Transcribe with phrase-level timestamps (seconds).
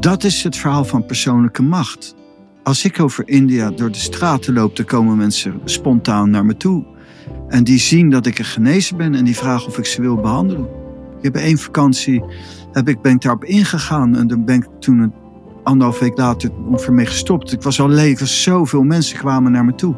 [0.00, 2.14] Dat is het verhaal van persoonlijke macht.
[2.62, 6.84] Als ik over India door de straten loop, dan komen mensen spontaan naar me toe.
[7.48, 10.16] En die zien dat ik een genezen ben en die vragen of ik ze wil
[10.16, 10.66] behandelen.
[11.18, 12.24] Ik heb één vakantie,
[12.72, 15.12] heb ik, ben ik daarop ingegaan en dan ben ik toen een
[15.62, 17.52] anderhalf week later ongeveer mee gestopt.
[17.52, 19.94] Ik was al leven, zoveel mensen kwamen naar me toe.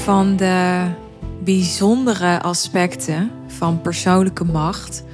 [0.00, 0.86] Van de
[1.44, 5.04] bijzondere aspecten van persoonlijke macht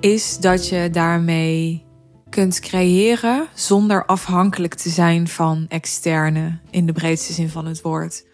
[0.00, 1.84] is dat je daarmee
[2.30, 8.24] kunt creëren zonder afhankelijk te zijn van externe in de breedste zin van het woord.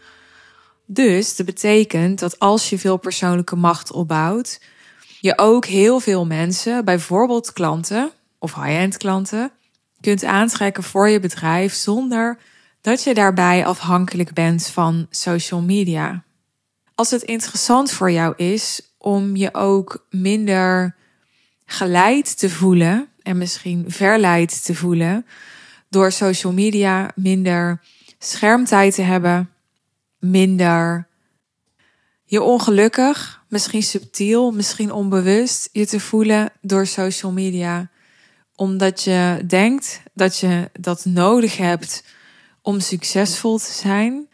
[0.87, 4.61] Dus dat betekent dat als je veel persoonlijke macht opbouwt,
[5.21, 9.51] je ook heel veel mensen, bijvoorbeeld klanten of high-end klanten,
[10.01, 12.39] kunt aantrekken voor je bedrijf zonder
[12.85, 16.25] dat je daarbij afhankelijk bent van social media.
[16.95, 20.97] Als het interessant voor jou is om je ook minder
[21.67, 25.27] geleid te voelen en misschien verleid te voelen
[25.89, 27.81] door social media, minder
[28.19, 29.51] schermtijd te hebben,
[30.19, 31.09] minder
[32.25, 37.91] je ongelukkig, misschien subtiel, misschien onbewust je te voelen door social media,
[38.55, 42.03] omdat je denkt dat je dat nodig hebt
[42.65, 44.29] om succesvol te zijn,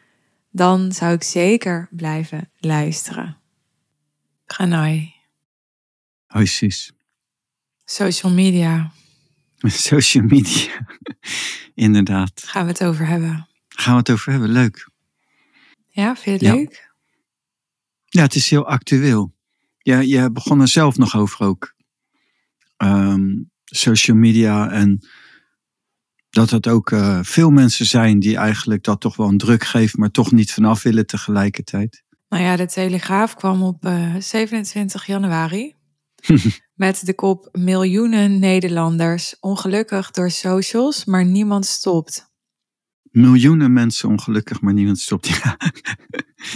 [0.50, 3.36] dan zou ik zeker blijven luisteren.
[4.46, 5.14] Ganai.
[6.26, 6.92] Hoi sis.
[7.84, 8.92] Social media.
[9.90, 10.86] Social media.
[11.74, 12.42] Inderdaad.
[12.44, 13.48] Gaan we het over hebben.
[13.68, 14.50] Gaan we het over hebben.
[14.50, 14.88] Leuk.
[15.88, 16.60] Ja, vind je het Ja.
[16.60, 16.92] leuk?
[18.04, 19.34] Ja, het is heel actueel.
[19.78, 21.74] Ja, je begon er zelf nog over ook.
[22.76, 25.08] Ehm, social media en
[26.30, 29.96] dat het ook eh, veel mensen zijn die eigenlijk dat toch wel een druk geeft,
[29.96, 32.02] maar toch niet vanaf willen tegelijkertijd.
[32.28, 35.74] Nou ja, de Telegraaf kwam op eh, 27 januari
[36.74, 42.28] met de kop miljoenen Nederlanders ongelukkig door socials, maar niemand stopt.
[43.02, 45.26] Miljoenen mensen ongelukkig, maar niemand stopt.
[45.26, 45.56] Ja,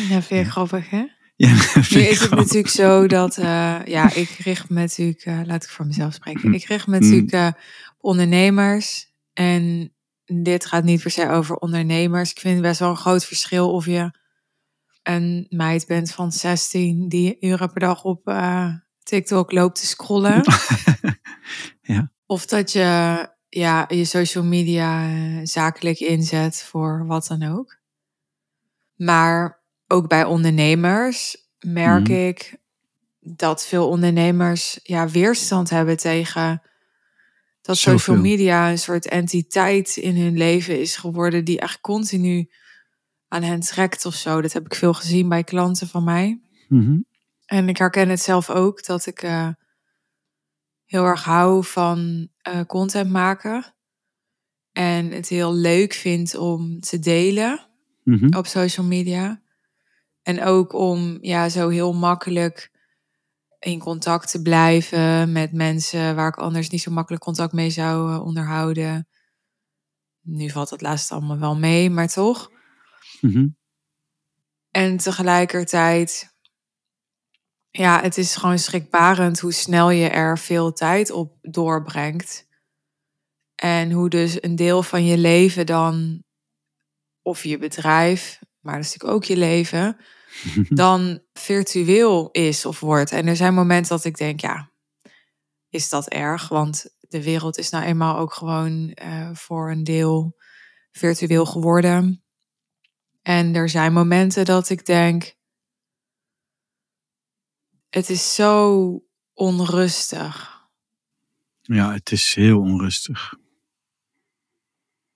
[0.09, 1.05] Ja, vind je grappig hè?
[1.37, 1.55] ja
[1.91, 5.69] Nu is het natuurlijk zo dat, eh, ja, ik richt me natuurlijk, eh, laat ik
[5.69, 6.49] voor mezelf spreken.
[6.49, 6.55] Mm.
[6.55, 7.55] Ik richt me natuurlijk eh, op
[8.01, 9.13] ondernemers.
[9.35, 12.31] En dit gaat niet per se over ondernemers.
[12.31, 14.11] Ik vind best wel een groot verschil of je
[15.03, 20.43] een meid bent van 16 die uren per dag op eh, TikTok loopt te scrollen.
[21.87, 22.13] Ja.
[22.27, 27.79] Of dat je ja, je social media eh, zakelijk inzet voor wat dan ook.
[28.97, 32.27] Maar ook bij ondernemers merk Mhm.
[32.27, 32.57] ik
[33.21, 36.63] dat veel ondernemers ja, weerstand hebben tegen
[37.65, 42.51] dat social media een soort entiteit in hun leven is geworden die echt continu
[43.29, 44.41] aan hen trekt of zo.
[44.41, 46.41] Dat heb ik veel gezien bij klanten van mij.
[46.69, 46.99] Mhm.
[47.47, 49.49] En ik herken het zelf ook dat ik eh,
[50.85, 53.75] heel erg hou van eh, content maken.
[54.73, 57.69] En het heel leuk vind om te delen
[58.05, 58.37] Mhm.
[58.37, 59.43] op social media.
[60.23, 62.71] En ook om ja, zo heel makkelijk
[63.65, 68.13] in contact te blijven met mensen waar ik anders niet zo makkelijk contact mee zou
[68.13, 69.09] eh, onderhouden.
[70.21, 72.51] Nu valt het laatste allemaal wel mee, maar toch.
[73.21, 73.49] Mhm.
[74.71, 76.35] En tegelijkertijd,
[77.71, 82.47] ja, het is gewoon schrikbarend hoe snel je er veel tijd op doorbrengt.
[83.55, 86.25] En hoe dus een deel van je leven dan,
[87.23, 89.97] of je bedrijf, maar dat is natuurlijk ook je leven,
[90.69, 93.11] dan virtueel is of wordt.
[93.11, 94.71] En er zijn momenten dat ik denk, ja,
[95.69, 96.49] is dat erg?
[96.49, 100.37] Want de wereld is nou eenmaal ook gewoon eh, voor een deel
[100.91, 102.25] virtueel geworden.
[103.23, 105.35] En er zijn momenten dat ik denk,
[107.91, 110.53] het is zo onrustig.
[111.63, 113.35] Ja, het is heel onrustig.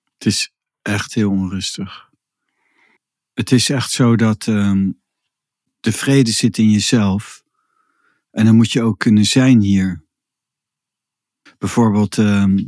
[0.05, 2.11] Het is echt heel onrustig.
[3.35, 4.91] Het is echt zo dat ehm,
[5.81, 7.43] de vrede zit in jezelf.
[8.31, 10.05] En dan moet je ook kunnen zijn hier.
[11.59, 12.59] Bijvoorbeeld, ehm,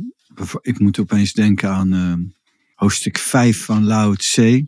[0.61, 2.23] ik moet opeens denken aan ehm,
[2.75, 4.67] hoofdstuk 5 van Lao Tse.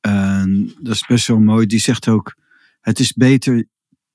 [0.00, 1.66] En dat is best wel mooi.
[1.66, 2.36] Die zegt ook,
[2.80, 3.66] het is beter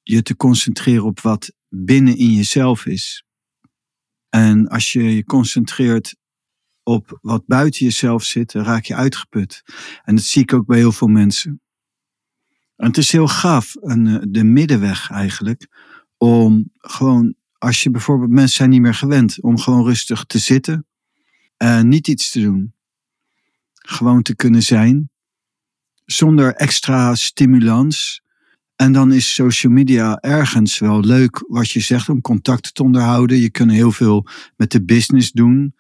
[0.04, 3.24] je te concentreren op wat binnen in jezelf is.
[4.30, 6.16] En als je je concentreert
[6.84, 9.63] op wat buiten jezelf zit, dan raak je uitgeput.
[10.04, 11.62] En dat zie ik ook bij heel veel mensen.
[12.88, 15.68] Het is heel gaaf, een, eh, de middenweg eigenlijk,
[16.18, 20.88] om gewoon als je bijvoorbeeld mensen zijn niet meer gewend om gewoon rustig te zitten
[21.58, 22.74] en niet iets te doen.
[23.74, 25.10] Gewoon te kunnen zijn
[26.06, 28.22] zonder extra stimulans.
[28.76, 33.38] En dan is social media ergens wel leuk wat je zegt om contact te onderhouden.
[33.38, 35.76] Je kunt heel veel met de business doen.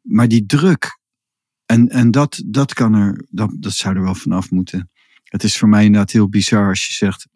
[0.00, 0.98] Maar die druk,
[1.66, 4.90] en, en dat, dat kan er, dat, dat zou er wel vanaf moeten.
[5.28, 7.26] Het is voor mij inderdaad heel bizar als je zegt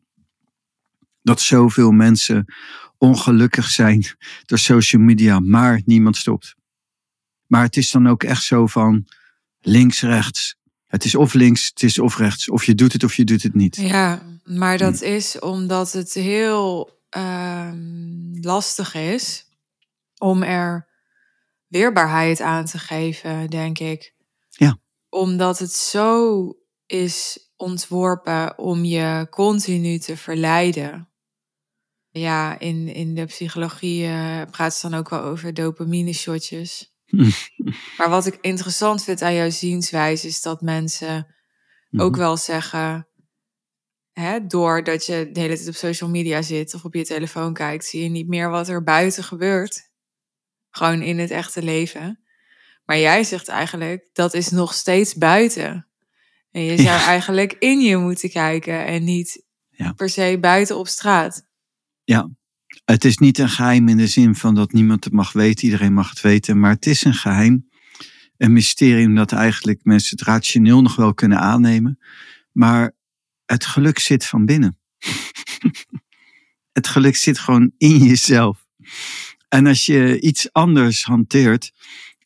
[1.22, 2.54] dat zoveel mensen
[2.98, 4.04] ongelukkig zijn
[4.44, 6.54] door social media, maar niemand stopt.
[7.46, 9.06] Maar het is dan ook echt zo van
[9.60, 10.56] links, rechts.
[10.86, 12.50] Het is of links, het is of rechts.
[12.50, 13.76] Of je doet het of je doet het niet.
[13.76, 15.04] Ja, maar dat hm.
[15.04, 19.46] is omdat het heel ehm, lastig is
[20.18, 20.88] om er
[21.66, 24.14] weerbaarheid aan te geven, denk ik.
[24.48, 24.78] Ja.
[25.08, 26.46] Omdat het zo
[26.86, 31.08] is ontworpen om je continu te verleiden.
[32.10, 36.94] Ja, in, in de psychologie uh, praat ze dan ook wel over dopamine shotjes.
[37.98, 41.26] maar wat ik interessant vind aan jouw zienswijze is dat mensen
[41.96, 42.20] ook mhm.
[42.20, 43.08] wel zeggen,
[44.12, 47.84] hè, doordat je de hele tijd op social media zit of op je telefoon kijkt,
[47.84, 49.90] zie je niet meer wat er buiten gebeurt.
[50.70, 52.20] Gewoon in het echte leven.
[52.84, 55.86] Maar jij zegt eigenlijk, dat is nog steeds buiten.
[56.52, 59.92] En je zou eigenlijk in je moeten kijken en niet ja.
[59.92, 61.46] per se buiten op straat.
[62.04, 62.30] Ja,
[62.84, 65.92] het is niet een geheim in de zin van dat niemand het mag weten, iedereen
[65.92, 67.70] mag het weten, maar het is een geheim.
[68.36, 71.98] Een mysterium dat eigenlijk mensen het rationeel nog wel kunnen aannemen.
[72.52, 72.92] Maar
[73.46, 74.78] het geluk zit van binnen.
[76.78, 78.66] het geluk zit gewoon in jezelf.
[79.48, 81.72] En als je iets anders hanteert,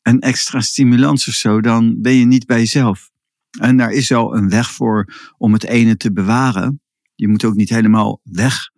[0.02, 3.10] een extra stimulans of zo, dan ben je niet bij jezelf.
[3.58, 6.80] En daar is al een weg voor om het ene te bewaren.
[7.14, 8.70] Je moet ook niet helemaal weg.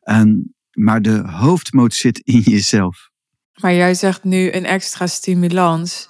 [0.00, 3.10] En, maar de hoofdmoot zit in jezelf.
[3.60, 6.08] Maar jij zegt nu een extra stimulans.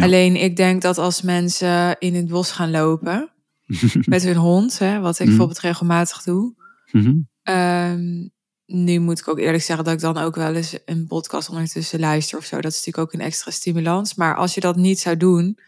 [0.00, 3.32] Alleen ik denk dat als mensen in het bos gaan lopen
[4.04, 5.28] met hun hond, hè, wat ik mhm.
[5.28, 6.54] bijvoorbeeld regelmatig doe.
[6.90, 7.16] Mhm.
[7.42, 8.28] Ehm,
[8.66, 12.00] nu moet ik ook eerlijk zeggen dat ik dan ook wel eens een podcast ondertussen
[12.00, 12.60] luister of zo.
[12.60, 14.14] Dat is natuurlijk ook een extra stimulans.
[14.14, 15.58] Maar als je dat niet zou doen,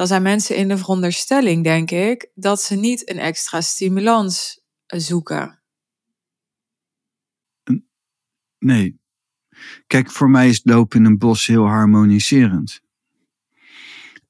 [0.00, 5.62] dan zijn mensen in de veronderstelling, denk ik, dat ze niet een extra stimulans zoeken.
[8.58, 9.00] Nee.
[9.86, 12.80] Kijk, voor mij is lopen in een bos heel harmoniserend.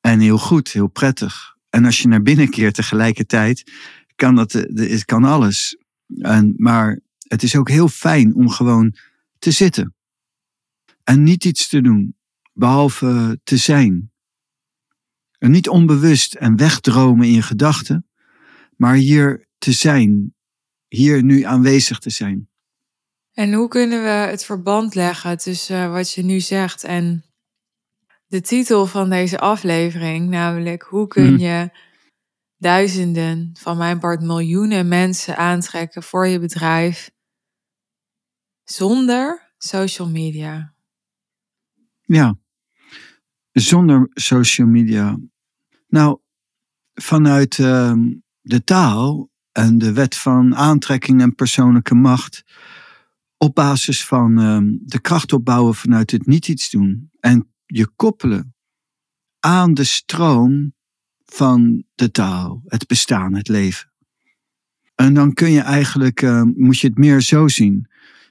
[0.00, 1.56] En heel goed, heel prettig.
[1.68, 3.72] En als je naar binnen keert tegelijkertijd,
[4.14, 5.76] kan dat, het kan alles.
[6.18, 8.96] En, maar het is ook heel fijn om gewoon
[9.38, 9.94] te zitten.
[11.04, 12.16] En niet iets te doen,
[12.52, 14.09] behalve te zijn.
[15.40, 18.06] En niet onbewust en wegdromen in je gedachten,
[18.76, 20.34] maar hier te zijn,
[20.88, 22.48] hier nu aanwezig te zijn.
[23.32, 27.24] En hoe kunnen we het verband leggen tussen eh, wat je nu zegt en
[28.26, 31.38] de titel van deze aflevering, namelijk hoe kun hmm.
[31.38, 31.70] je
[32.56, 37.10] duizenden, van mijn part miljoenen mensen aantrekken voor je bedrijf
[38.64, 40.74] zonder social media?
[42.02, 42.38] Ja,
[43.52, 45.18] zonder social media.
[45.90, 46.18] Nou,
[46.94, 52.44] vanuit ehm, de taal en de wet van aantrekking en persoonlijke macht
[53.36, 58.54] op basis van ehm, de kracht opbouwen vanuit het niet iets doen en je koppelen
[59.40, 60.74] aan de stroom
[61.24, 63.92] van de taal, het bestaan, het leven.
[64.94, 67.88] En dan kun je eigenlijk, ehm, moet je het meer zo zien.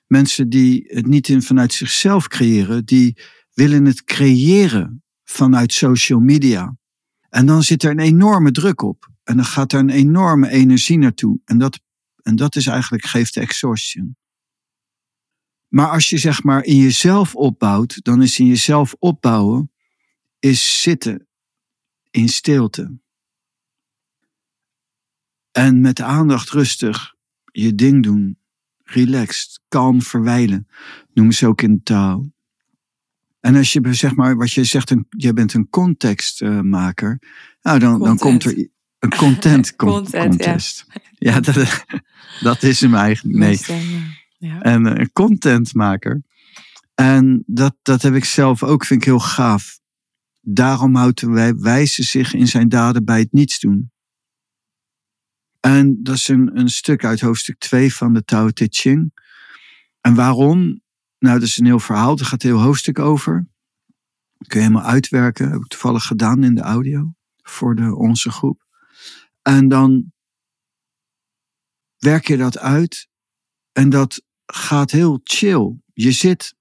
[0.08, 3.18] Mensen die het niet in, vanuit zichzelf creëren, die
[3.54, 6.78] willen het creëren vanuit social media.
[7.30, 9.10] En dan zit er een enorme druk op.
[9.24, 11.40] En dan gaat er een enorme energie naartoe.
[11.46, 11.80] En dat,
[12.22, 14.18] en dat is eigenlijk, geeft de exhaustion.
[15.68, 19.72] Maar als je zeg maar in jezelf opbouwt, dan is in jezelf opbouwen,
[20.40, 21.28] is zitten
[22.12, 23.00] in stilte.
[25.52, 27.16] En met de aandacht rustig
[27.52, 28.40] je ding doen,
[28.84, 30.68] relaxed, kalm verwijlen,
[31.14, 32.32] noemen ze ook in de taal.
[33.40, 37.20] En als je zeg maar, wat je zegt, een, je bent een contextmaker,
[37.62, 38.70] nou dan, dan komt er
[39.00, 40.86] een content, content contest.
[40.90, 41.86] Ja, ja dat,
[42.42, 43.38] dat is hem eigenlijk.
[43.38, 43.60] Nee.
[44.38, 44.62] Ja.
[44.62, 46.22] En een eh, contentmaker.
[46.96, 49.80] En dat, dat heb ik zelf ook, vind ik heel gaaf.
[50.42, 53.92] Daarom houdt wij wijzen zich in zijn daden bij het niets doen.
[55.60, 59.12] En dat is een, een stuk uit hoofdstuk 2 van de Tao Te Ching.
[60.02, 60.82] En waarom?
[61.20, 62.16] Nou, dat is een heel verhaal.
[62.16, 63.48] Daar gaat een heel hoofdstuk over.
[64.48, 65.52] Kun je helemaal uitwerken.
[65.52, 68.66] Heb ik toevallig gedaan in de audio voor de, onze groep.
[69.42, 70.12] En dan
[71.98, 73.08] werk je dat uit.
[73.72, 75.82] En dat gaat heel chill.
[75.94, 76.56] je zit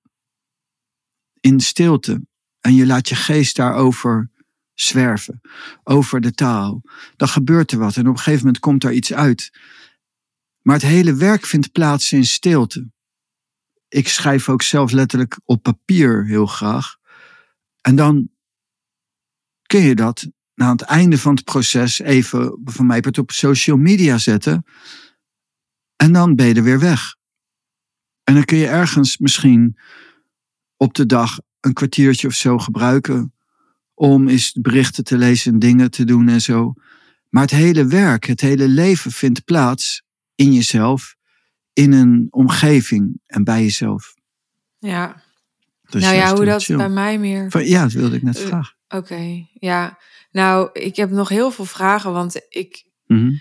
[1.40, 2.26] in stilte
[2.60, 4.30] en je laat je geest daarover
[4.74, 5.40] zwerven,
[5.82, 6.82] over de taal,
[7.16, 9.50] dan gebeurt er wat en op een gegeven moment komt er iets uit.
[10.62, 12.90] Maar het hele werk vindt plaats in stilte.
[13.88, 16.96] Ik schrijf ook zelf letterlijk op papier heel graag.
[17.80, 18.30] En dan
[19.62, 24.18] kun je dat na het einde van het proces even van mij op social media
[24.18, 24.64] zetten.
[25.96, 27.16] En dan ben je er weer weg.
[28.24, 29.78] En dan kun je ergens misschien
[30.76, 33.32] op de dag een kwartiertje of zo gebruiken
[33.94, 36.72] om eens berichten te lezen en dingen te doen en zo.
[37.28, 40.02] Maar het hele werk, het hele leven vindt plaats
[40.34, 41.16] in jezelf,
[41.78, 44.14] in een omgeving en bij jezelf.
[44.78, 45.22] Ja.
[45.82, 47.62] nou ja, hoe dat bij mij meer.
[47.64, 48.76] Ja, dat wilde ik net uh, vragen.
[48.88, 49.98] Oké, ja.
[50.30, 52.84] Nou, ik heb nog heel veel vragen, want ik.
[53.06, 53.36] Mhm.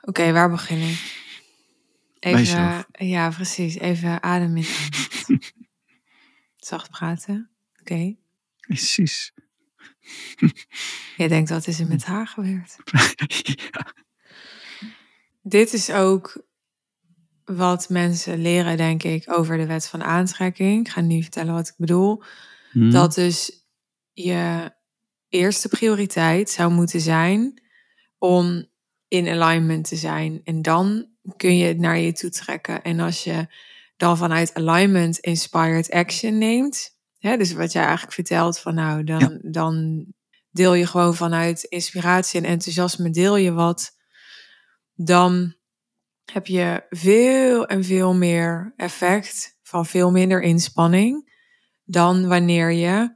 [0.00, 1.26] Oké, waar begin ik?
[2.18, 3.78] Even, ja, precies.
[3.78, 4.66] Even adem in.
[6.56, 7.50] Zacht praten.
[7.80, 8.16] Oké.
[8.60, 9.32] Precies.
[11.16, 12.76] Jij denkt, wat is er met haar gebeurd?
[13.72, 13.94] ja.
[15.42, 16.46] Dit is ook
[17.56, 20.86] wat mensen leren, denk ik, over de wet van aantrekking.
[20.86, 22.22] Ik ga nu vertellen wat ik bedoel.
[22.70, 22.90] Hmm.
[22.90, 23.66] Dat dus
[24.12, 24.72] je
[25.28, 27.62] eerste prioriteit zou moeten zijn
[28.18, 28.66] om
[29.08, 30.40] in alignment te zijn.
[30.44, 32.82] En dan kun je het naar je toe trekken.
[32.82, 33.46] En als je
[33.96, 39.38] dan vanuit alignment inspired action neemt, hè, dus wat jij eigenlijk vertelt van nou, dan,
[39.42, 40.06] dan
[40.50, 43.96] deel je gewoon vanuit inspiratie en enthousiasme, deel je wat,
[44.94, 45.57] dan
[46.30, 51.36] heb je veel en veel meer effect van veel minder inspanning
[51.84, 53.14] dan wanneer je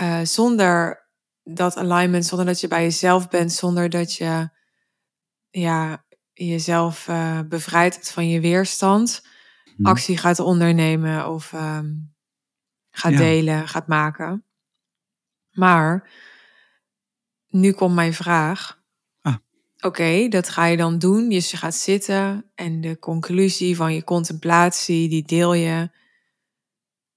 [0.00, 1.06] uh, zonder
[1.42, 4.48] dat alignment, zonder dat je bij jezelf bent, zonder dat je
[5.50, 9.26] ja, jezelf uh, bevrijdt van je weerstand,
[9.76, 9.86] hmm.
[9.86, 12.14] actie gaat ondernemen of um,
[12.90, 14.44] gaat delen, gaat maken.
[15.50, 16.10] Maar
[17.48, 18.81] nu komt mijn vraag.
[19.84, 21.28] Oké, dat ga je dan doen.
[21.28, 25.90] Dus je gaat zitten en de conclusie van je contemplatie, die deel je.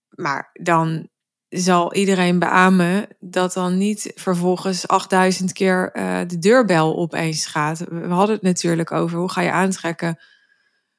[0.09, 1.09] Maar dan
[1.49, 7.79] zal iedereen beamen dat dan niet vervolgens 8000 keer uh, de deurbel opeens gaat.
[7.79, 10.19] We hadden het natuurlijk over hoe ga je aantrekken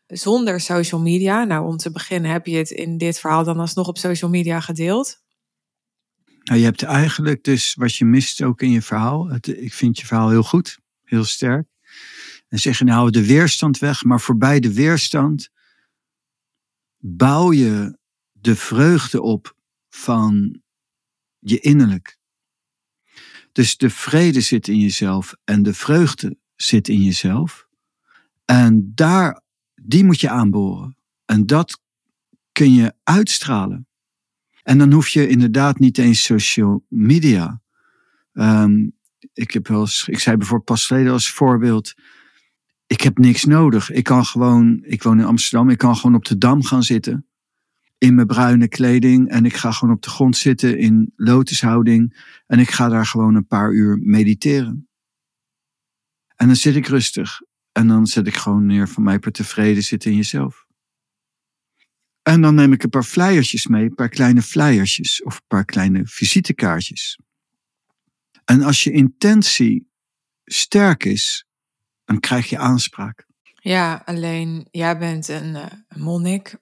[0.07, 1.45] zonder social media.
[1.45, 4.61] Nou, om te beginnen heb je het in dit verhaal dan alsnog op social media
[4.61, 5.25] gedeeld.
[6.43, 9.29] Nou, je hebt eigenlijk dus wat je mist ook in je verhaal.
[9.29, 10.79] Het, ik vind je verhaal heel goed,
[11.09, 11.69] heel sterk.
[12.49, 15.51] En zeg je nou de weerstand weg, maar voorbij de weerstand
[16.99, 17.99] bouw je
[18.33, 19.57] de vreugde op
[19.89, 20.63] van
[21.39, 22.19] je innerlijk.
[23.53, 27.67] Dus de vrede zit in jezelf en de vreugde zit in jezelf.
[28.45, 29.43] En daar,
[29.75, 30.97] die moet je aanboren.
[31.25, 31.81] En dat
[32.53, 33.89] kun je uitstralen.
[34.63, 37.61] En dan hoef je inderdaad niet eens social media.
[38.33, 38.96] Um,
[39.37, 41.95] ik, heb wel ik zei bijvoorbeeld pas geleden als voorbeeld.
[42.87, 43.91] Ik heb niks nodig.
[43.91, 47.27] Ik kan gewoon, ik woon in Amsterdam, ik kan gewoon op de dam gaan zitten
[47.99, 52.17] in mijn bruine kleding en ik ga gewoon op de grond zitten in lotushouding
[52.47, 54.89] en ik ga daar gewoon een paar uur mediteren.
[56.37, 57.41] En dan zit ik rustig
[57.73, 60.67] en dan zet ik gewoon neer van mij per tevreden zitten in jezelf.
[62.23, 65.65] En dan neem ik een paar flyertjes mee, een paar kleine flyertjes of een paar
[65.65, 67.19] kleine visitekaartjes.
[68.47, 69.91] En als je intentie
[70.45, 71.47] sterk is,
[72.05, 73.27] dan krijg je aanspraak.
[73.55, 75.65] Ja, alleen jij bent een, uh,
[75.97, 76.57] monnik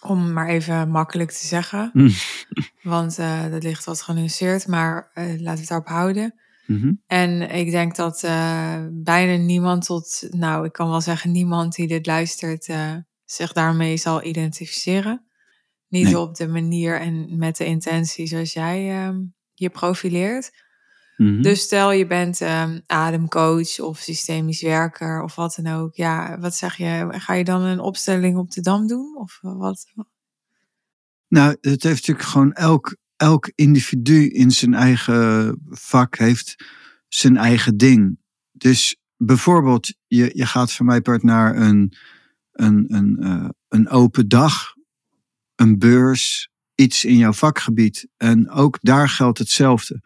[0.00, 1.90] om maar even makkelijk te zeggen.
[1.92, 2.10] Mm.
[2.82, 6.34] Want uh, dat ligt wat genuanceerd, maar uh, laten we het daarop houden.
[6.66, 6.92] Mhm.
[7.06, 8.20] En ik denk dat
[8.90, 12.68] bijna niemand tot, nou, ik kan wel zeggen, niemand die dit luistert,
[13.24, 15.24] zich daarmee zal identificeren.
[15.88, 19.18] Niet op de manier en met de intentie zoals jij ehm,
[19.54, 20.50] je profileert.
[21.20, 21.42] Mhm.
[21.42, 25.94] Dus stel je bent um, ademcoach of systemisch werker of wat dan ook.
[25.94, 27.06] Ja, wat zeg je?
[27.10, 29.16] Ga je dan een opstelling op de dam doen?
[29.16, 29.86] Of wat?
[31.28, 36.64] Nou, het heeft natuurlijk gewoon elk, elk individu in zijn eigen vak heeft
[37.08, 38.18] zijn eigen ding.
[38.52, 41.96] Dus bijvoorbeeld, je, je gaat van mij part naar een,
[42.52, 44.74] een, een, uh, een open dag,
[45.54, 48.08] een beurs, iets in jouw vakgebied.
[48.16, 50.00] En ook daar geldt hetzelfde.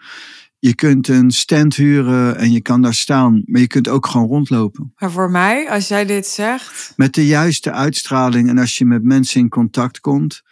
[0.65, 4.27] Je kunt een stand huren en je kan daar staan, maar je kunt ook gewoon
[4.27, 4.93] rondlopen.
[4.97, 6.93] Maar voor mij, als jij dit zegt.
[6.97, 10.43] Met de juiste uitstraling en als je met mensen in contact komt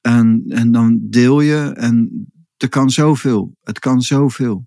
[0.00, 3.56] en, en dan deel je en er kan zoveel.
[3.62, 4.66] Het kan zoveel.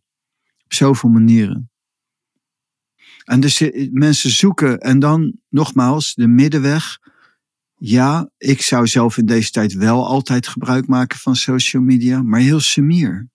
[0.64, 1.72] Op zoveel manieren.
[3.24, 7.00] En dus mensen zoeken en dan nogmaals de middenweg.
[7.78, 12.40] ja, ik zou zelf in deze tijd wel altijd gebruik maken van social media, maar
[12.40, 13.30] heel semier.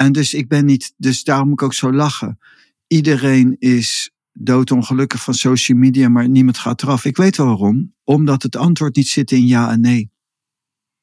[0.00, 2.38] En dus ik ben niet, dus daarom moet ik ook zo lachen.
[2.86, 7.04] Iedereen is doodongelukkig van social media, maar niemand gaat eraf.
[7.04, 7.94] Ik weet wel waarom.
[8.04, 10.10] Omdat het antwoord niet zit in ja en nee.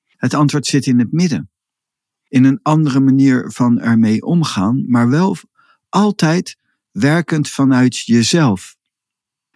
[0.08, 1.50] Het antwoord zit in het midden.
[2.28, 5.38] In een andere manier van ermee omgaan, maar wel
[5.90, 6.58] altijd
[6.92, 8.76] werkend vanuit jezelf.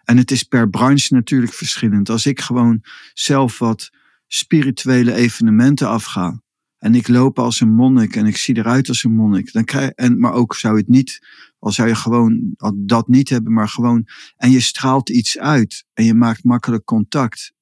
[0.04, 2.10] En het is per branche natuurlijk verschillend.
[2.10, 3.90] Als ik gewoon zelf wat
[4.28, 6.42] spirituele evenementen afga.
[6.80, 9.54] En ik loop als een monnik en ik zie eruit als een monnik.
[9.54, 11.28] Dan krijg, en, maar ook zou het niet,
[11.60, 14.08] al zou je gewoon dat niet hebben, maar gewoon.
[14.38, 17.54] En je straalt iets uit en je maakt makkelijk contact.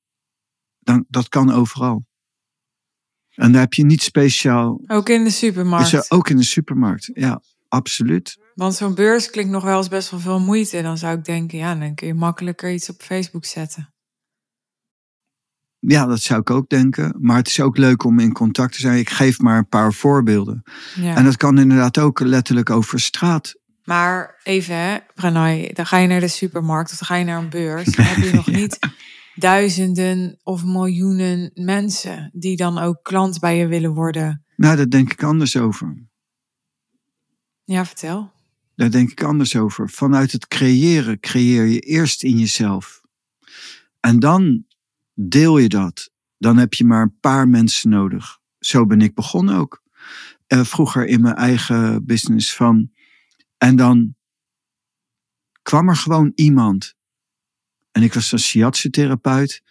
[0.80, 2.06] Dan, dat kan overal.
[3.30, 4.82] En daar heb je niet speciaal.
[4.88, 5.86] Ook in de supermarkt.
[5.86, 8.38] Is er ook in de supermarkt, ja, absoluut.
[8.56, 10.82] Want zo'n beurs klinkt nog wel eens best wel veel moeite.
[10.82, 13.94] Dan zou ik denken, ja, dan kun je makkelijker iets op Facebook zetten.
[15.80, 17.16] Ja, dat zou ik ook denken.
[17.20, 18.98] Maar het is ook leuk om in contact te zijn.
[18.98, 20.64] Ik geef maar een paar voorbeelden.
[20.96, 21.16] Ja.
[21.16, 23.56] En dat kan inderdaad ook letterlijk over straat.
[23.84, 27.42] Maar even, hè, Pranay, dan ga je naar de supermarkt of dan ga je naar
[27.42, 27.86] een beurs.
[27.86, 28.80] Dan heb je nog niet
[29.36, 34.46] duizenden of miljoenen mensen die dan ook klant bij je willen worden.
[34.56, 36.08] Nou, daar denk ik anders over.
[37.64, 38.32] Ja, vertel.
[38.76, 39.90] Daar denk ik anders over.
[39.90, 43.02] Vanuit het creëren creëer je eerst in jezelf.
[44.00, 44.66] En dan
[45.20, 46.12] deel je dat.
[46.38, 48.40] Dan heb je maar een paar mensen nodig.
[48.60, 49.84] Zo ben ik begonnen ook.
[50.48, 52.92] Uh, vroeger in mijn eigen business van.
[53.58, 54.16] En dan
[55.62, 56.96] kwam er gewoon iemand.
[57.92, 59.64] En ik was een shiatsu-therapeut.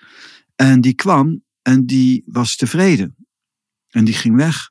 [0.55, 3.17] En die kwam en die was tevreden.
[3.89, 4.71] En die ging weg.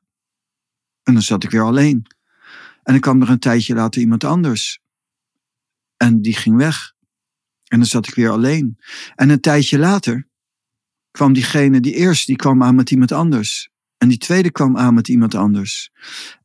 [1.04, 2.06] En dan zat ik weer alleen.
[2.84, 4.80] En dan kwam er een tijdje later iemand anders.
[5.98, 6.94] En die ging weg.
[7.64, 8.80] En dan zat ik weer alleen.
[9.16, 10.28] En een tijdje later
[11.16, 13.70] kwam diegene, die eerst, die kwam aan met iemand anders.
[13.98, 15.92] En die tweede kwam aan met iemand anders.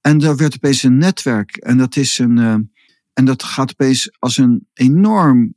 [0.00, 1.56] En daar werd opeens een netwerk.
[1.56, 2.36] En dat is een.
[2.36, 2.54] Uh,
[3.12, 5.54] en dat gaat opeens als een enorm,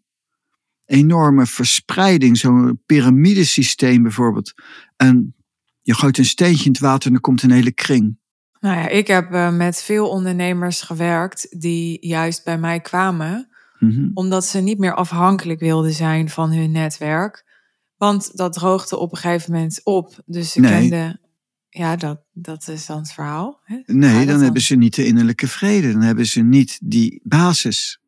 [0.86, 2.38] enorme verspreiding.
[2.38, 4.54] Zo'n piramidesysteem bijvoorbeeld.
[4.96, 5.36] En
[5.82, 8.18] je gooit een steentje in het water en dan komt een hele kring.
[8.60, 13.48] Nou ja, ik heb uh, met veel ondernemers gewerkt die juist bij mij kwamen.
[13.80, 14.12] Mm -hmm.
[14.14, 17.53] Omdat ze niet meer afhankelijk wilden zijn van hun netwerk.
[17.98, 20.22] Want dat droogde op een gegeven moment op.
[20.26, 20.72] Dus ze Nee.
[20.72, 21.22] kenden.
[21.70, 23.60] Ja, dat, dat is dan het verhaal.
[23.64, 23.82] Hè?
[23.86, 25.92] Nee, dan hebben ze niet de innerlijke vrede.
[25.92, 28.00] Dan hebben ze niet die basis.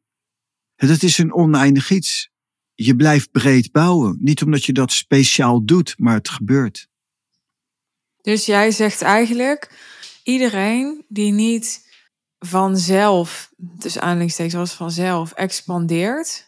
[0.76, 2.30] Dat is een oneindig iets.
[2.74, 4.18] Je blijft breed bouwen.
[4.22, 6.88] Niet omdat je dat speciaal doet, maar het gebeurt.
[8.22, 9.72] Dus jij zegt eigenlijk,
[10.24, 11.94] iedereen die niet
[12.40, 16.45] vanzelf, tussen aanhalingstekens zoals vanzelf, expandeert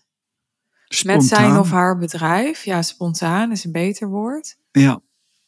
[1.05, 5.01] met zijn of haar bedrijf, ja, spontaan is een beter woord, Ja,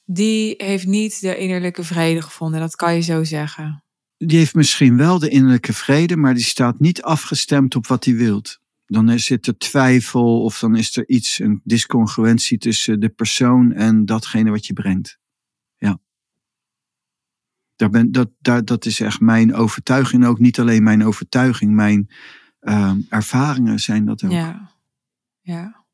[0.05, 2.59] die heeft niet de innerlijke vrede gevonden.
[2.59, 3.83] Dat kan je zo zeggen.
[4.17, 8.15] die heeft misschien wel de innerlijke vrede, maar die staat niet afgestemd op wat hij
[8.15, 8.59] wilt.
[8.85, 13.71] Dan is- zit er twijfel of dan is er iets, een discongruentie tussen de persoon
[13.73, 15.17] en datgene wat je brengt.
[15.77, 15.99] Ja.
[17.75, 20.25] Daar ben, dat, daar, dat is echt mijn overtuiging.
[20.25, 22.09] Ook niet alleen mijn overtuiging, mijn
[22.59, 24.31] ehm, ervaringen zijn dat ook.
[24.31, 24.71] Ja.
[25.53, 25.87] Ja.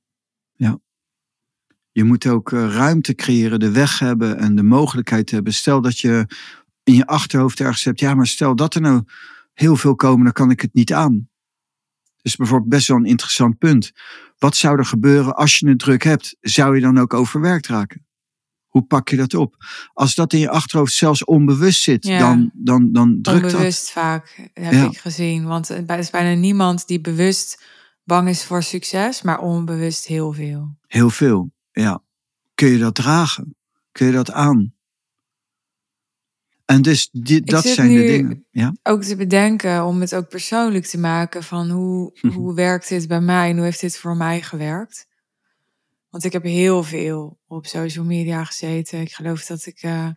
[1.92, 5.54] Je moet ook eh, ruimte creëren, de weg hebben en de mogelijkheid hebben.
[5.54, 6.28] Stel dat je
[6.84, 9.04] in je achterhoofd ergens hebt, ja, maar stel dat er nou
[9.54, 11.30] heel veel komen, dan kan ik het niet aan.
[12.22, 13.92] Dus bijvoorbeeld best wel een interessant punt.
[14.38, 16.36] Wat zou er gebeuren als je het druk hebt?
[16.42, 18.06] Zou je dan ook overwerkt raken?
[18.68, 19.56] Hoe pak je dat op?
[19.94, 22.20] Als dat in je achterhoofd zelfs onbewust zit, Ja.
[22.20, 23.52] dan, dan, dan drukt dat.
[23.54, 24.86] Onbewust vaak, heb Ja.
[24.86, 25.46] ik gezien.
[25.46, 27.64] Want er is bijna niemand die bewust
[28.06, 30.78] bang is voor succes, maar onbewust heel veel.
[30.88, 32.04] Heel veel, ja.
[32.56, 33.56] Kun je dat dragen?
[33.92, 34.74] Kun je dat aan?
[36.66, 38.46] En dus die, dat zijn de dingen.
[38.52, 38.74] Ja?
[38.84, 42.34] ook te bedenken om het ook persoonlijk te maken van hoe, Mhm.
[42.34, 45.08] hoe werkt dit bij mij en hoe heeft dit voor mij gewerkt.
[46.10, 49.02] Want ik heb heel veel op social media gezeten.
[49.02, 50.08] Ik geloof dat ik, eh,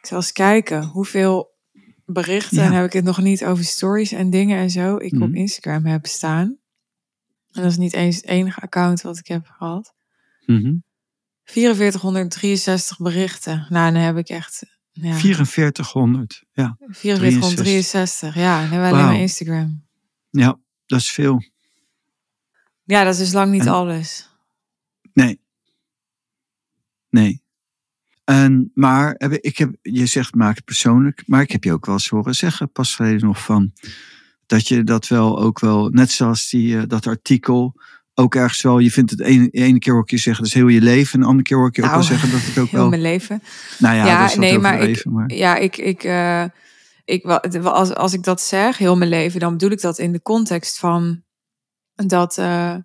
[0.00, 1.54] ik zal eens kijken hoeveel
[2.04, 2.64] berichten, Ja.
[2.64, 5.34] en heb ik het nog niet over stories en dingen en zo, ik op Mhm.
[5.36, 6.56] Instagram heb staan.
[7.56, 9.94] En dat is niet eens het enige account wat ik heb gehad.
[10.46, 10.74] Mhm.
[11.44, 13.66] 4463 berichten.
[13.68, 16.76] Nou, dan heb ik echt ja, 4400, ja.
[16.80, 18.34] 4463.
[18.34, 19.84] Ja, dan hebben we alleen maar Instagram.
[20.30, 21.42] Ja, dat is veel.
[22.84, 24.30] Ja, dat is dus lang niet En- alles.
[25.12, 25.40] Nee.
[27.10, 27.42] Nee.
[28.24, 31.94] En, maar ik heb, je zegt maak het persoonlijk, maar ik heb je ook wel
[31.94, 33.72] eens horen zeggen, pas geleden nog van,
[34.46, 37.74] dat je dat wel ook wel, net zoals die, eh, dat artikel
[38.18, 40.58] ook ergens wel, je vindt het ene, ene keer hoor ik je zeggen, dat is
[40.58, 41.14] heel je leven.
[41.14, 42.78] En de andere keer hoor ik je ook Nou, wel zeggen dat het ook Heel
[42.78, 42.88] wel...
[42.88, 43.42] mijn leven.
[43.78, 46.44] Nou ja, Ja, dat is wat nee, maar maar, Ja, ik, ik, eh,
[47.04, 50.22] ik, als, als ik dat zeg, heel mijn leven, dan bedoel ik dat in de
[50.22, 51.22] context van
[51.94, 52.76] dat, eh,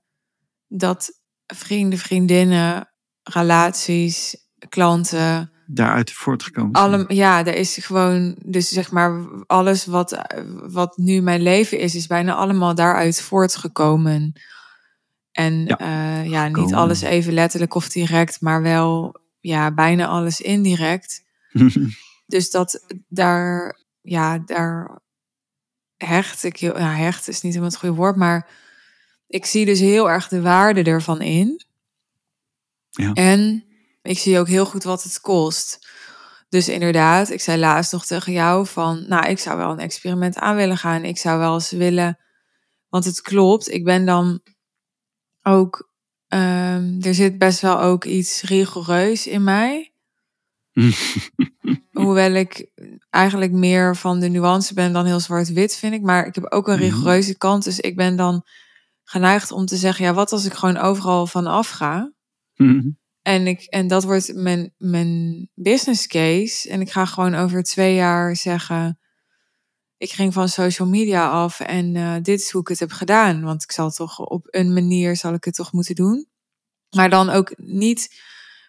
[0.67, 2.91] dat vrienden, vriendinnen,
[3.23, 4.35] relaties,
[4.69, 10.97] klanten, daaruit voortgekomen allem, ja, er is gewoon, dus zeg maar, alles wat, eh, wat
[10.97, 14.33] nu mijn leven is, is bijna allemaal daaruit voortgekomen.
[15.31, 20.41] En Ja, ja, ja niet alles even letterlijk of direct, maar wel ja, bijna alles
[20.41, 21.23] indirect.
[22.25, 24.99] Dus dat daar, ja, daar
[25.97, 28.49] hecht ik heel, ja, hecht is niet helemaal het goede woord, maar
[29.27, 31.65] ik zie dus heel erg de waarde ervan in.
[32.89, 33.13] Ja.
[33.13, 33.65] En
[34.01, 35.87] ik zie ook heel goed wat het kost.
[36.49, 40.37] Dus inderdaad, ik zei laatst nog tegen jou van, nou, ik zou wel een experiment
[40.37, 41.03] aan willen gaan.
[41.03, 42.19] Ik zou wel eens willen,
[42.89, 44.41] want het klopt, ik ben dan
[45.43, 45.89] ook,
[46.27, 49.93] ehm, er zit best wel ook iets rigoureus in mij.
[51.91, 52.71] Hoewel ik
[53.09, 56.01] eigenlijk meer van de nuance ben dan heel zwart-wit, vind ik.
[56.01, 56.83] Maar ik heb ook een Mhm.
[56.83, 57.63] rigoureuze kant.
[57.63, 58.45] Dus ik ben dan
[59.03, 62.11] geneigd om te zeggen: ja, wat als ik gewoon overal van afga?
[63.21, 66.69] En, ik, en dat wordt mijn, mijn business case.
[66.69, 68.99] En ik ga gewoon over twee jaar zeggen:
[69.97, 73.43] ik ging van social media af en eh, dit is hoe ik het heb gedaan.
[73.43, 76.27] Want ik zal toch op een manier zal ik het toch moeten doen.
[76.89, 78.21] Maar dan ook niet,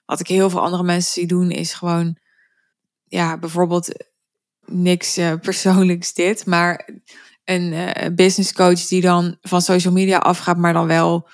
[0.04, 2.16] wat ik heel veel andere mensen zie doen, is gewoon,
[3.04, 4.06] ja, bijvoorbeeld
[4.64, 6.88] niks eh, persoonlijks dit, maar
[7.44, 11.28] een eh, business coach die dan van social media afgaat, maar dan wel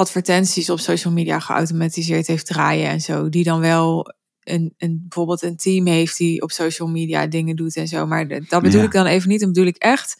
[0.00, 3.28] advertenties op social media geautomatiseerd heeft draaien en zo.
[3.28, 7.76] Die dan wel een, een, bijvoorbeeld een team heeft die op social media dingen doet
[7.76, 8.06] en zo.
[8.06, 8.86] Maar de- dat bedoel Ja.
[8.86, 9.40] ik dan even niet.
[9.40, 10.16] Dan bedoel ik echt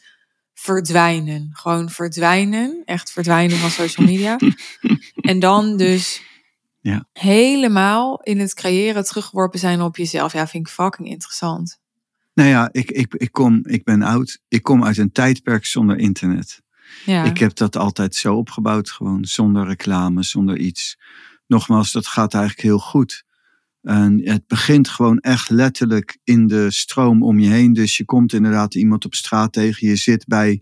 [0.53, 1.49] verdwijnen.
[1.53, 2.81] Gewoon verdwijnen.
[2.85, 4.37] Echt verdwijnen van social media.
[5.31, 6.21] en dan dus
[6.79, 7.05] Ja.
[7.13, 10.33] helemaal in het creëren teruggeworpen zijn op jezelf.
[10.33, 11.79] Ja, vind ik fucking interessant.
[12.33, 14.39] Nou ja, ik, ik, ik, kom, ik ben oud.
[14.47, 16.61] Ik kom uit een tijdperk zonder internet.
[17.05, 20.97] Ja, Ik heb dat altijd zo opgebouwd, gewoon zonder reclame, zonder iets.
[21.47, 23.23] Nogmaals, dat gaat eigenlijk heel goed.
[23.81, 27.73] En het begint gewoon echt letterlijk in de stroom om je heen.
[27.73, 29.87] Dus je komt inderdaad iemand op straat tegen.
[29.87, 30.61] Je zit bij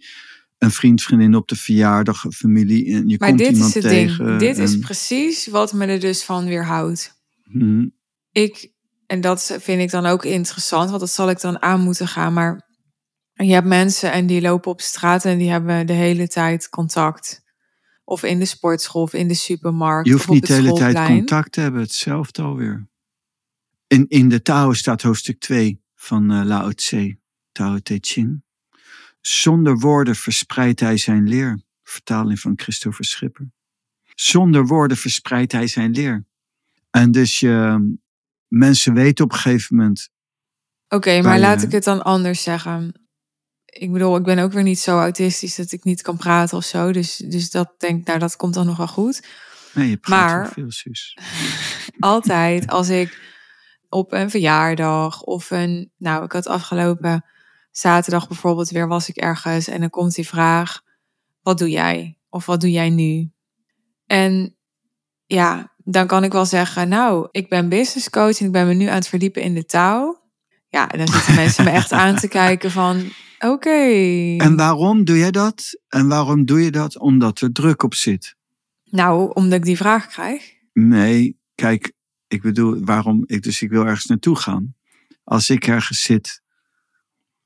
[0.58, 2.94] een vriend, vriendin op de verjaardag, familie.
[2.94, 4.26] En je maar komt dit iemand is het tegen.
[4.26, 4.40] ding.
[4.40, 7.18] Dit is precies wat me er dus van weerhoudt.
[7.44, 7.88] Mhm.
[8.32, 8.72] ik,
[9.06, 12.34] en dat vind ik dan ook interessant, want dat zal ik dan aan moeten gaan.
[12.34, 12.69] Maar
[13.46, 17.44] je hebt mensen en die lopen op straat en die hebben de hele tijd contact.
[18.04, 20.08] Of in de sportschool of in de supermarkt.
[20.08, 22.88] Je hoeft of op niet de hele tijd contact te hebben, hetzelfde alweer.
[23.88, 27.18] In, in de Tao staat hoofdstuk 2 van eh, Lao Tse,
[27.52, 28.44] Tao Te Ching.
[29.22, 31.62] Zonder woorden verspreidt hij zijn leer.
[31.84, 33.52] Vertaling van Christopher Schipper.
[34.16, 36.26] Zonder woorden verspreidt hij zijn leer.
[36.90, 37.98] En dus je,
[38.48, 40.10] mensen weten op een gegeven moment.
[40.88, 42.99] Oké, maar laat ik het dan anders zeggen.
[43.80, 46.64] Ik bedoel, ik ben ook weer niet zo autistisch dat ik niet kan praten of
[46.64, 46.92] zo.
[46.92, 49.28] Dus, dus dat denk nou, dat komt dan nog wel goed.
[49.74, 51.18] Nee, je praat Maar- veel, Suus.
[52.00, 53.20] altijd als ik
[53.90, 57.26] op een verjaardag of een, nou, ik had afgelopen
[57.72, 60.82] zaterdag bijvoorbeeld weer was ik ergens en dan komt die vraag:
[61.42, 62.18] wat doe jij?
[62.30, 63.32] Of wat doe jij nu?
[64.06, 64.56] En
[65.26, 68.74] ja, dan kan ik wel zeggen, nou, ik ben business coach en ik ben me
[68.74, 70.28] nu aan het verdiepen in de taal.
[70.68, 73.80] Ja, en dan zitten mensen me echt aan te kijken van, oké.
[74.38, 75.80] En waarom doe jij dat?
[75.88, 76.98] En waarom doe je dat?
[77.00, 78.36] Omdat er druk op zit.
[78.84, 80.54] Nou, omdat ik die vraag krijg.
[80.74, 81.92] Nee, kijk,
[82.28, 84.76] ik bedoel, waarom ik, dus ik wil ergens naartoe gaan.
[85.24, 86.42] Als ik ergens zit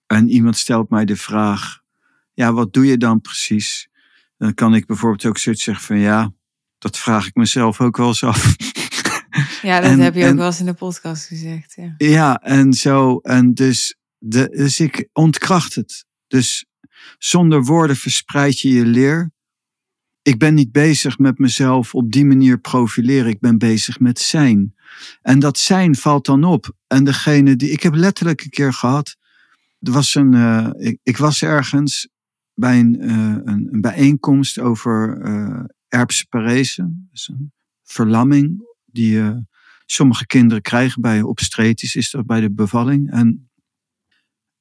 [0.07, 1.81] en iemand stelt mij de vraag,
[2.33, 3.89] ja, wat doe je dan precies?
[4.37, 6.33] Dan kan ik bijvoorbeeld ook zoiets zeggen van, ja,
[6.77, 8.55] dat vraag ik mezelf ook wel eens af.
[9.61, 11.73] Ja, dat En- heb je ook en- wel eens in de podcast gezegd.
[11.75, 11.93] Ja.
[11.97, 13.97] ja, en zo, en dus,
[14.29, 16.05] dus ik ontkracht het.
[16.27, 16.65] Dus
[17.17, 19.31] zonder woorden verspreid je je leer.
[20.21, 23.29] Ik ben niet bezig met mezelf op die manier profileren.
[23.29, 24.75] Ik ben bezig met zijn.
[25.21, 26.75] En dat zijn valt dan op.
[26.87, 27.69] En degene die.
[27.69, 29.15] Ik heb letterlijk een keer gehad.
[29.79, 30.33] Er was een.
[30.33, 32.07] eh, ik, ik was ergens
[32.53, 35.21] bij een, eh, een, een bijeenkomst over
[35.87, 37.05] herpes parese.
[37.11, 37.51] Dus een
[37.83, 39.45] verlamming die
[39.85, 43.11] sommige kinderen krijgen bij obstetrisch, is dat bij de bevalling.
[43.11, 43.47] En,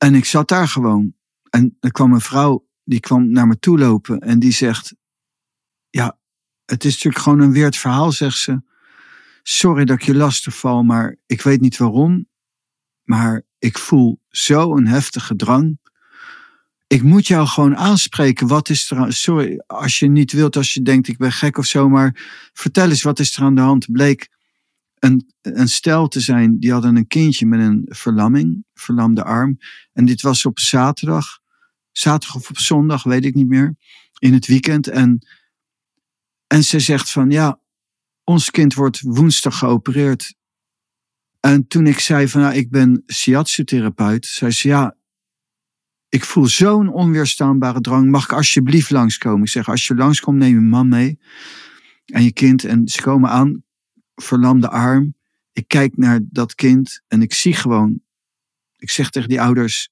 [0.03, 1.15] en ik zat daar gewoon.
[1.51, 4.95] En er kwam een vrouw, die kwam naar me toe lopen en die zegt:
[5.91, 6.19] Ja,
[6.65, 8.62] het is natuurlijk gewoon een weird verhaal, zegt ze.
[9.43, 12.29] Sorry dat ik je lastig val, maar ik weet niet waarom.
[13.03, 15.79] Maar ik voel zo'n heftige drang.
[16.87, 18.47] ik moet jou gewoon aanspreken.
[18.47, 21.59] Wat is er aan, sorry, als je niet wilt, als je denkt ik ben gek
[21.59, 22.21] of zo, maar
[22.53, 23.93] vertel eens wat is er aan de hand.
[23.93, 24.29] Bleek
[25.03, 29.59] een, een stel te zijn, die hadden een kindje met een verlamming, verlamde arm.
[29.93, 31.38] En dit was op zaterdag,
[31.93, 33.75] zaterdag of op zondag, weet ik niet meer,
[34.19, 34.88] in het weekend.
[34.88, 35.27] En,
[36.47, 37.61] en ze zegt van ja,
[38.25, 40.35] ons kind wordt woensdag geopereerd.
[41.41, 44.97] En toen ik zei van nou, ik ben shiatsu-therapeut, zei ze ja,
[46.09, 48.11] ik voel zo'n onweerstaanbare drang.
[48.11, 49.43] Mag ik alsjeblieft langskomen?
[49.43, 51.19] Ik zeg, als je langskomt, neem je man mee.
[52.07, 52.65] En je kind.
[52.65, 53.65] En ze komen aan,
[54.14, 55.14] verlamde arm.
[55.53, 58.01] Ik kijk naar dat kind en ik zie gewoon.
[58.77, 59.88] Ik zeg tegen die ouders: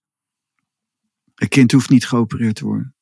[1.34, 2.94] Het kind hoeft niet geopereerd te worden.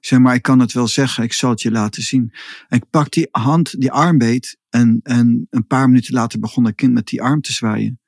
[0.00, 2.32] Zeg maar, ik kan het wel zeggen, ik zal het je laten zien.
[2.68, 4.58] En ik pak die hand, die arm beet.
[4.68, 8.00] En, en een paar minuten later begon dat kind met die arm te zwaaien.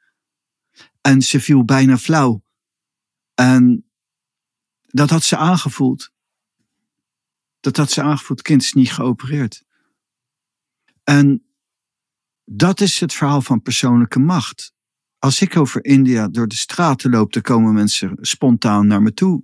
[1.00, 2.44] En ze viel bijna flauw.
[3.34, 3.90] En
[4.86, 6.12] dat had ze aangevoeld.
[7.60, 8.38] Dat had ze aangevoeld.
[8.38, 9.64] Het kind is niet geopereerd.
[11.04, 11.49] En
[12.52, 14.72] dat is het verhaal van persoonlijke macht.
[15.18, 19.42] Als ik over India door de straten loop, dan komen mensen spontaan naar me toe.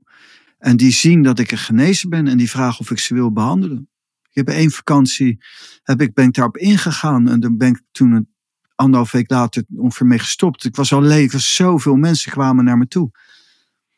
[0.58, 3.32] En die zien dat ik een genezen ben en die vragen of ik ze wil
[3.32, 3.88] behandelen.
[4.22, 5.38] Ik heb één vakantie,
[5.82, 8.28] heb ik, ben ik daarop ingegaan en dan ben ik toen een
[8.74, 10.64] anderhalf week later ongeveer gestopt.
[10.64, 13.10] Ik was al leven, zoveel mensen kwamen naar me toe.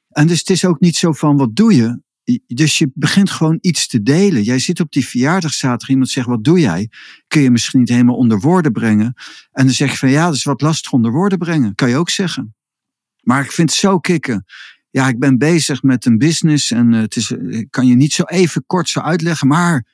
[0.08, 2.00] En dus het is ook niet zo van wat doe je?
[2.46, 4.42] Dus je begint gewoon iets te delen.
[4.42, 6.90] Jij zit op die verjaardagszaterdag, iemand zegt wat doe jij?
[7.28, 9.14] Kun je misschien niet helemaal onder woorden brengen.
[9.52, 11.74] En dan zeg je van ja, dat is wat lastig onder woorden brengen.
[11.74, 12.54] Kan je ook zeggen.
[13.20, 14.44] Maar ik vind het zo kicken.
[14.90, 18.22] Ja, ik ben bezig met een business en het is, ik kan je niet zo
[18.22, 19.48] even kort zo uitleggen.
[19.48, 19.86] Maar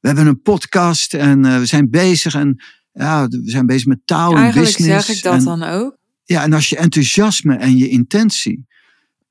[0.00, 4.00] we hebben een podcast en uh, we zijn bezig en ja, we zijn bezig met
[4.04, 5.06] taal en Eigenlijk business.
[5.06, 5.96] zeg ik dat en, dan ook.
[6.24, 8.66] Ja, en als je enthousiasme en je intentie.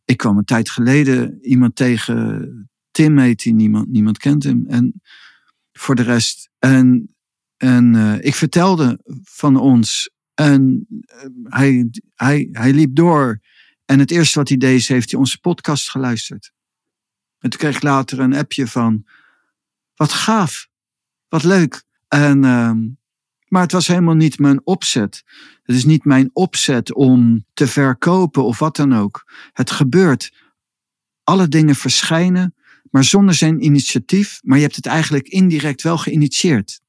[0.05, 4.65] Ik kwam een tijd geleden iemand tegen, Tim heet hij, niemand, niemand kent hem.
[4.67, 5.01] En
[5.71, 6.49] voor de rest.
[6.59, 7.15] En,
[7.57, 10.09] en uh, ik vertelde van ons.
[10.33, 13.39] En uh, hij, hij, hij liep door.
[13.85, 16.51] En het eerste wat hij deed, heeft hij onze podcast geluisterd.
[17.39, 19.05] En toen kreeg ik later een appje van,
[19.95, 20.67] wat gaaf,
[21.27, 21.83] wat leuk.
[22.07, 22.71] En, uh,
[23.47, 25.23] maar het was helemaal niet mijn opzet.
[25.63, 29.31] Het is niet mijn opzet om te verkopen of wat dan ook.
[29.53, 30.33] Het gebeurt.
[31.23, 32.55] Alle dingen verschijnen,
[32.91, 34.39] maar zonder zijn initiatief.
[34.43, 36.81] Maar je hebt het eigenlijk indirect wel geïnitieerd.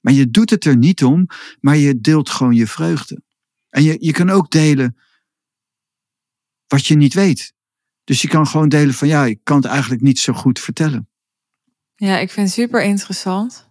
[0.00, 1.26] Maar je doet het er niet om,
[1.60, 3.22] maar je deelt gewoon je vreugde.
[3.68, 4.96] En je, je kan ook delen
[6.66, 7.52] wat je niet weet.
[8.04, 11.08] Dus je kan gewoon delen van ja, ik kan het eigenlijk niet zo goed vertellen.
[11.94, 13.70] Ja, ik vind het super interessant.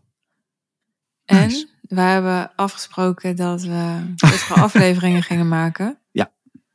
[1.26, 1.71] En Nice.
[1.92, 4.14] We hebben afgesproken dat we
[4.50, 5.96] afleveringen gingen maken.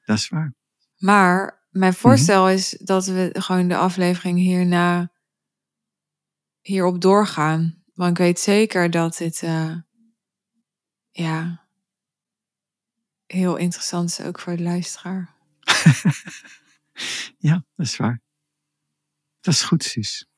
[0.04, 0.54] Dat is waar.
[0.96, 2.00] Maar mijn Mhm.
[2.00, 5.12] voorstel is dat we gewoon de aflevering hierna
[6.60, 7.82] hierop doorgaan.
[7.94, 9.76] Want ik weet zeker dat dit eh,
[11.10, 11.66] ja,
[13.26, 15.34] heel interessant is ook voor de luisteraar.
[17.38, 18.22] Ja, dat is waar.
[19.40, 20.28] Dat is goed, Suus.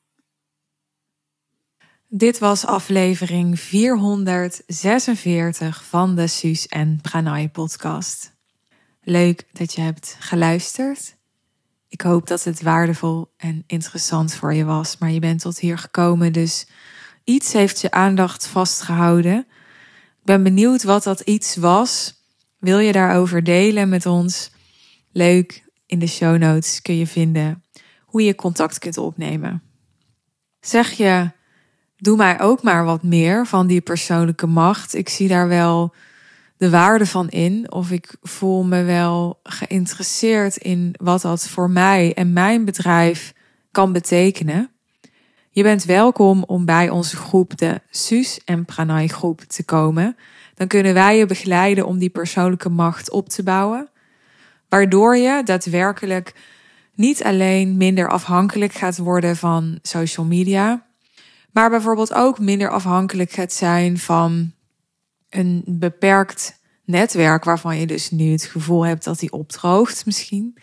[2.11, 8.35] Dit was aflevering 446 van de Suus en Pranay podcast.
[9.01, 11.17] Leuk dat je hebt geluisterd.
[11.87, 15.77] Ik hoop dat het waardevol en interessant voor je was, maar je bent tot hier
[15.77, 16.67] gekomen, dus
[17.23, 19.37] iets heeft je aandacht vastgehouden.
[20.19, 22.23] Ik ben benieuwd wat dat iets was.
[22.57, 24.51] Wil je daarover delen met ons?
[25.11, 27.63] Leuk, in de show notes kun je vinden
[28.05, 29.63] hoe je contact kunt opnemen.
[30.59, 31.37] Zeg je,
[31.99, 34.95] doe mij ook maar wat meer van die persoonlijke macht.
[34.95, 35.93] Ik zie daar wel
[36.57, 37.71] de waarde van in.
[37.71, 43.33] Of ik voel me wel geïnteresseerd in wat dat voor mij en mijn bedrijf
[43.71, 44.71] kan betekenen.
[45.51, 50.17] Je bent welkom om bij onze groep, de Suus en Pranay groep, te komen.
[50.55, 53.89] Dan kunnen wij je begeleiden om die persoonlijke macht op te bouwen.
[54.69, 56.33] Waardoor je daadwerkelijk
[56.95, 60.87] niet alleen minder afhankelijk gaat worden van social media,
[61.51, 64.51] maar bijvoorbeeld ook minder afhankelijk gaat zijn van
[65.29, 70.57] een beperkt netwerk waarvan je dus nu het gevoel hebt dat die opdroogt misschien.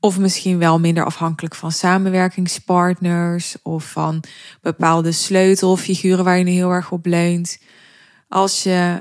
[0.00, 4.24] Of misschien wel minder afhankelijk van samenwerkingspartners of van
[4.60, 7.58] bepaalde sleutelfiguren waar je nu heel erg op leunt.
[8.28, 9.00] Als je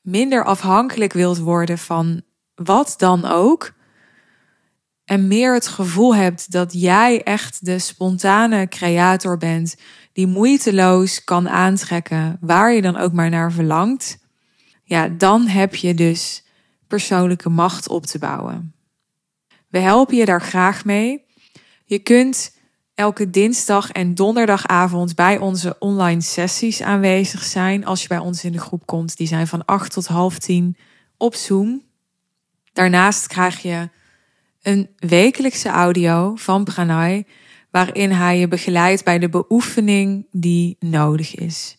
[0.00, 2.22] minder afhankelijk wilt worden van
[2.54, 3.74] wat dan ook,
[5.04, 9.76] en meer het gevoel hebt dat jij echt de spontane creator bent,
[10.16, 14.18] die moeiteloos kan aantrekken waar je dan ook maar naar verlangt,
[14.84, 16.44] ja, dan heb je dus
[16.86, 18.74] persoonlijke macht op te bouwen.
[19.68, 21.24] We helpen je daar graag mee.
[21.84, 22.56] Je kunt
[22.94, 27.84] elke dinsdag en donderdagavond bij onze online sessies aanwezig zijn.
[27.84, 30.76] Als je bij ons in de groep komt, die zijn van 8 tot half 10
[31.16, 31.82] op Zoom.
[32.72, 33.88] Daarnaast krijg je
[34.62, 37.26] een wekelijkse audio van Pranay,
[37.76, 41.78] waarin hij je begeleidt bij de beoefening die nodig is.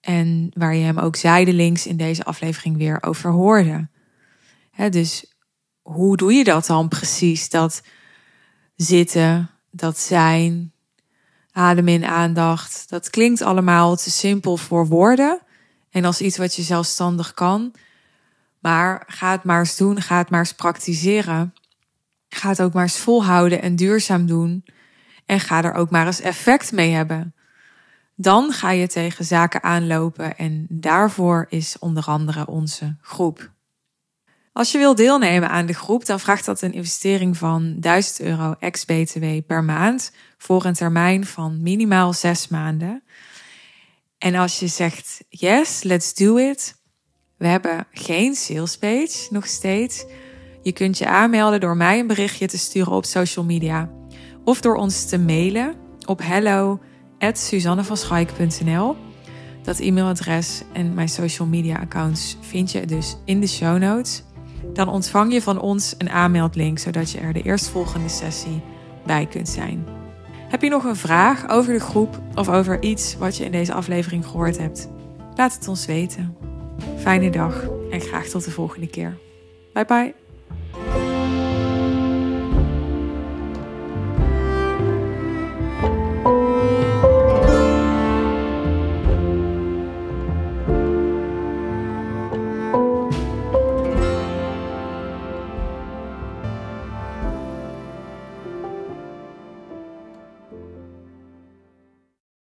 [0.00, 3.88] En waar je hem ook zijdelings in deze aflevering weer over hoorde.
[4.90, 5.34] dus
[5.82, 7.48] hoe doe je dat dan precies?
[7.48, 7.82] Dat
[8.76, 10.72] zitten, dat zijn,
[11.52, 12.84] adem in aandacht.
[12.88, 15.40] Dat klinkt allemaal te simpel voor woorden
[15.90, 17.74] en als iets wat je zelfstandig kan.
[18.58, 21.54] Maar ga het maar eens doen, ga het maar eens praktiseren.
[22.28, 24.64] Ga het ook maar eens volhouden en duurzaam doen.
[25.26, 27.34] En ga er ook maar eens effect mee hebben.
[28.14, 33.50] Dan ga je tegen zaken aanlopen en daarvoor is onder andere onze groep.
[34.52, 38.54] Als je wilt deelnemen aan de groep, dan vraagt dat een investering van 1000 euro
[38.58, 43.02] ex-BTW per maand voor een termijn van minimaal zes maanden.
[44.18, 46.80] En als je zegt yes, let's do it.
[47.36, 50.04] We hebben geen sales page nog steeds.
[50.62, 53.90] Je kunt je aanmelden door mij een berichtje te sturen op social media
[54.44, 55.74] of door ons te mailen
[56.06, 58.96] op hello@suzannevanschaik.nl.
[59.62, 64.22] Dat e-mailadres en mijn social media accounts vind je dus in de show notes.
[64.72, 68.62] Dan ontvang je van ons een aanmeldlink zodat je er de eerstvolgende sessie
[69.06, 69.86] bij kunt zijn.
[70.48, 73.72] Heb je nog een vraag over de groep of over iets wat je in deze
[73.72, 74.88] aflevering gehoord hebt?
[75.34, 76.36] Laat het ons weten.
[76.98, 79.18] Fijne dag en graag tot de volgende keer.
[79.72, 80.14] Bye bye.